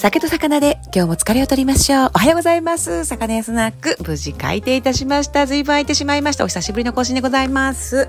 [0.00, 2.10] 酒と魚で今日も疲れを取りましょう。
[2.14, 3.04] おはようございます。
[3.04, 3.98] 魚屋スナック。
[4.02, 5.44] 無事開店いたしました。
[5.44, 6.44] 随分空いてしまいました。
[6.44, 8.08] お久しぶりの更新でございます。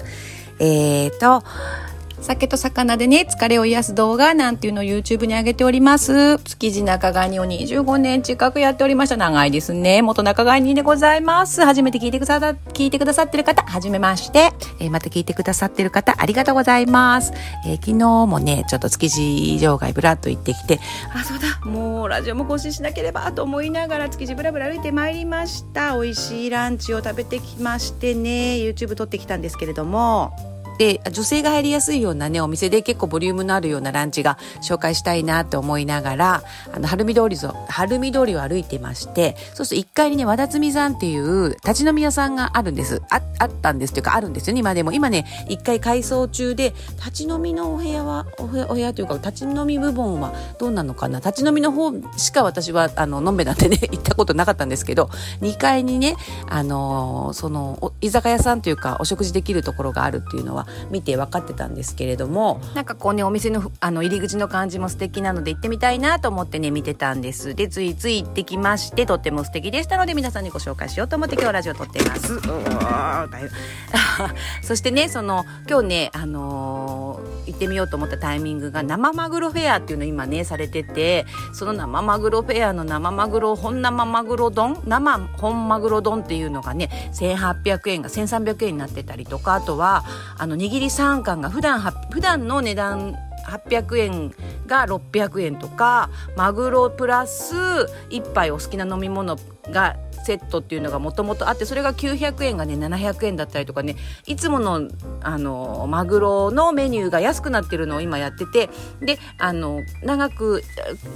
[0.57, 1.43] えーと、
[2.21, 6.37] 酒と魚でね、疲れを癒す動画なんていうのを YouTube に上げております。
[6.39, 9.17] 築地中川にを25年近くやっておりました。
[9.17, 10.03] 長いですね。
[10.03, 11.65] 元中川にでございます。
[11.65, 14.51] 初めて聞いてくださ、聞いてくださってる方、はじめまして。
[14.79, 17.33] えー、また聞いてくださってる方、ありがとうございます。
[17.65, 20.79] えー、昨日もね、ちょっと築地場外ブラッと行ってきて、
[21.15, 25.99] あ、そうだ、もうラジオも更新しなければと思いながら築地ブラブラ歩いてまいりました。
[25.99, 30.50] 美味しいランチを食べてきましてね、YouTube 撮ってきたんですけれども、
[30.81, 42.99] で女性が入りやすいようなねお店で結構ボリュームのあるようなランチが紹介したいなと思いながらあの晴海通りぞ晴海通りを歩いてましてそうすると1階にね和田摘さんっていう立ち飲み屋さんがあるんです。
[43.11, 44.91] ああったんですというかあるんですよね今でも。
[44.91, 51.19] 今ね1階改装中で立ち飲みのお部屋はお部屋というか立ち飲み部門はどうなのかな。
[51.19, 56.15] 立ち飲みの方しか私はあののんべなんてね 行ったことなかったんですけど2階にね
[56.49, 62.61] あのその居酒屋さんというかお食事できるところがあるっていうのは見て分かってたんですけれども。
[62.75, 67.55] なんかこうねお店のあの入り口の感じも素敵なので行ってみたいなと思ってね見てたんです。
[67.55, 72.39] でついつい行ってきましてとっても素敵でしたので皆さんにご紹介しようと思って今日ラジオ撮ってます。
[74.63, 90.03] そしてねその今日ねあのー、行ってみようと思ったタイミングが生マグロフェアっていうの今ねされててその生マグロフェアの生マグロ本生マグロ丼生本マグロ丼っていうのがね1800円が1300円になってたりとかあとは
[90.37, 91.79] あの握り3貫が普段
[92.11, 93.15] 普段の値段
[93.47, 94.35] 800円
[94.67, 97.55] が600円とかマグロプラス
[98.11, 99.37] 1杯お好きな飲み物
[99.71, 104.89] がセットっていうのがもともとあってそれが900円がね700円だったりとかねいつもの
[105.21, 108.69] あのマグロのメニューが安くなってるのを今やってて
[109.01, 110.63] であの長く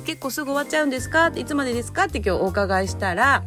[0.06, 1.28] 結構すぐ終わっちゃうんですか？
[1.28, 2.06] いつまでですか？
[2.06, 3.44] って今日お伺いしたら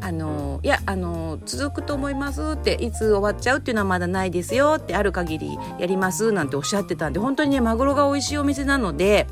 [0.00, 9.26] あのいやあの続くと思いますっていつ終わっちゃうっていうのはまだないですよってある限りやりますなんておっしゃってたんで本当にねマグロが美味しいお店なので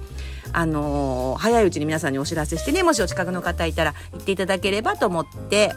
[0.53, 5.72] あのー、早いうちに皆さんにお知らせしてねもしお近くの方いたら行っていただければと思って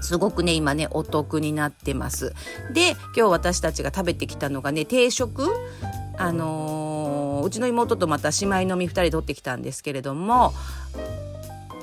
[0.00, 2.32] すごくね、今ね、お得になってます。
[2.72, 5.48] で、今日私たちが食べてきたのがね、定食？
[6.18, 10.52] あのー、うちの妹とまた姉妹のみ2人取ってきたんですけれども、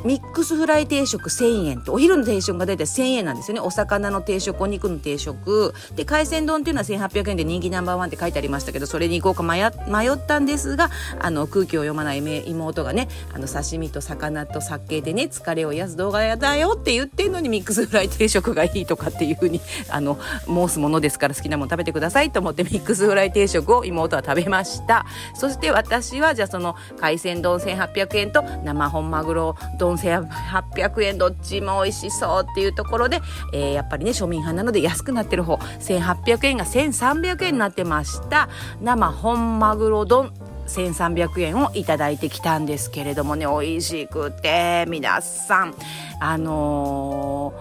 [0.04, 3.62] ミックスフライ定食1000円とお昼の定食が大体1000円なんですよね。
[3.62, 5.74] お魚の定食お肉の定食。
[5.96, 25.06] で海鮮丼っていうのは1800円で人気ナンバーワンって書いてありましたけどそれに行こうか迷ったんですがあの空気を読まない妹がねあの刺身と魚と酒でね疲れを癒す動画だよって言ってんのにミックスフライ定食がいいとかっていうふうにあの申すものですから好きなもの食べてくださいと思ってミックスフライ定食を妹は食べました。
[25.36, 33.22] そして私はじゃあその海鮮丼1800円と生本マグロ丼1800円どっちも美味しそうっていうところで、
[33.54, 35.56] えー、やっぱりね庶民派なので安くなってる方。
[35.56, 38.50] 1800円が1300円になってました。
[38.82, 40.34] 生本マグロ丼。
[40.68, 43.46] 1300円をいただいてきたんですけれどもね。
[43.46, 45.76] 美味しくて皆さん。
[46.20, 47.54] あの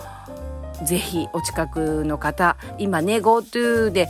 [0.74, 4.08] ー、ぜひお近くの方今ね GoTo で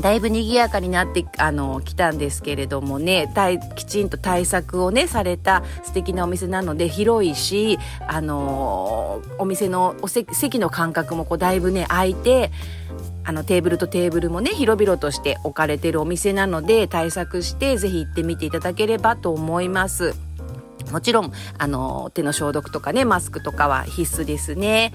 [0.00, 3.32] だいぶ賑やかになってあの来たんですけれどもね
[3.74, 12.50] きちんと対策をねされた素敵なお店なので広いしあのお店のお席の間隔もこうだいぶね空いて
[13.24, 20.14] あのテーブルとテーブルもね広々として置かれてるお店なので対策してぜひ行ってみていただければと思います。
[20.90, 24.92] もちろん、あの、手の消毒とかね、マスクとかは必須ですね。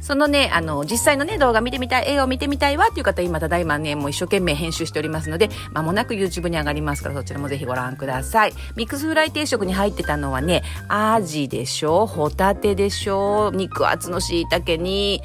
[0.00, 8.52] そのね、あの、実際のね、動画見てみたい、映画を見てみたいわっていう方、今ただいまね、もう一生懸命編集しておりますので、まもなく YouTube に上がりますから、そちらもぜひご覧ください。
[8.76, 15.22] ミックスフライ定食に入ってたのはね、アジでしょ、ホタテでしょ、肉厚の椎茸に、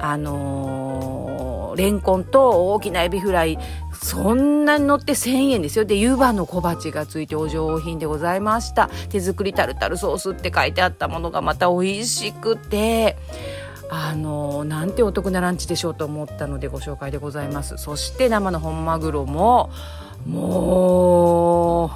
[0.00, 3.58] あのー、レンコンと大きなエビフライ、
[4.04, 5.84] そんなに乗って1000円ですよ。
[5.86, 8.90] で、湯葉の小鉢がついてお上品でございました。
[9.08, 13.16] 手作りタルタルソースって書いてあったものがまた美味しくて、
[13.90, 17.76] あのなんてお得なランチでしょうと思ったのでご紹介でございます。
[17.76, 19.70] そして生の本マグロも
[20.26, 21.86] も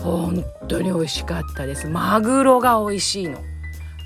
[0.00, 1.88] う本当に美味しかったです。
[1.88, 3.38] マグロが美味しいの。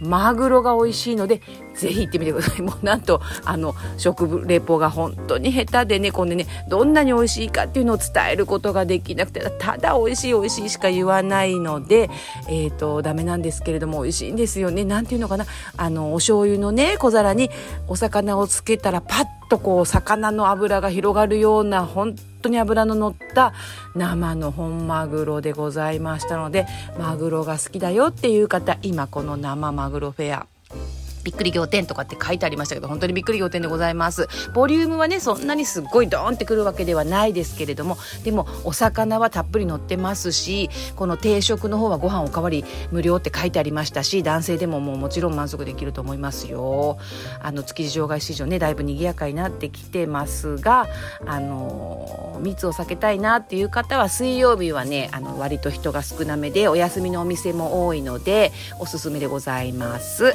[0.00, 1.42] マグロが美味しいので、
[1.74, 2.62] ぜひ行ってみてください。
[2.62, 12.10] もうなんと、あの、食レポが本当に下手でね、こんでね、どんなに美味しいかっていうのを伝えることができなくて、ただ美味しい美味しいしか言わないので、
[12.48, 14.84] えっ、ー、と、ダメなんですけれども、美味しいんですよね。
[14.84, 15.46] なんていうのかな。
[15.76, 17.50] あの、お醤油のね、小皿に
[17.86, 23.52] お魚をつけたらパッとこう魚の脂が広がるような本当に脂の乗った
[23.94, 26.66] 生の本マグロでございましたので
[26.98, 30.46] マグロが好きだよっていう方今この生マグロフェア。
[31.24, 46.98] びっくり仰天とかって書いてありましたけど本当にびっくり仰天でございますボリュームはねそんなにすっごいドーンってくるわけではないですけれどもでもお魚はたっぷり乗ってますしこの定食の方はご飯おかわり無料って書いてありましたし男性でももうもちろん満足できると思いますよ
[47.40, 50.86] あの築地場外市場ねだいぶ賑やかになってきてますが
[51.26, 60.34] あの密を避けたいなっていう方は水曜日はねあの割と人が少なめでお休みのお店も多いのでおすすめでございます。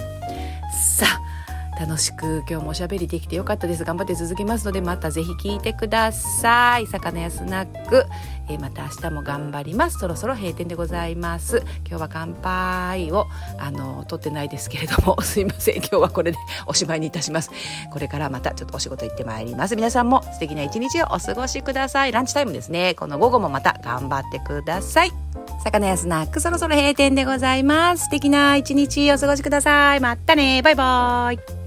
[0.75, 3.83] さあ楽しく今日もおしゃべりできてよかったです。
[3.83, 6.87] 頑張って続きますのでまたぜひ聞いてください。
[6.87, 8.05] 魚屋スナック、
[8.47, 9.99] えー、また明日も頑張ります。
[9.99, 11.63] そろそろ閉店でございます。
[11.85, 13.27] 今日は乾杯を
[13.59, 15.75] あの取ってないですけれども すいません。
[15.77, 17.51] 今日はこれでおしまいにいたします。
[17.91, 19.75] これからまたちょっとお仕事行ってまいります。
[19.75, 22.13] 皆さんも素敵な一日をお過ごしください。
[22.13, 22.93] ランチタイムですね。
[22.93, 25.11] この午後もまた頑張ってください。
[25.63, 28.05] 魚屋スナックそろそろ閉店でございます。
[28.05, 29.99] 素敵な一日お過ごしください。
[29.99, 30.61] またね。
[30.61, 31.64] バイバイ。